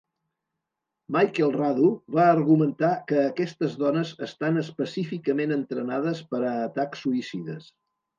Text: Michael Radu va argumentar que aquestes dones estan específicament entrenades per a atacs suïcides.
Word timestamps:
Michael 1.15 1.51
Radu 1.55 1.89
va 2.15 2.23
argumentar 2.29 2.89
que 3.11 3.19
aquestes 3.23 3.75
dones 3.81 4.13
estan 4.29 4.57
específicament 4.63 5.55
entrenades 5.57 6.23
per 6.33 6.41
a 6.41 6.55
atacs 6.63 7.05
suïcides. 7.07 7.69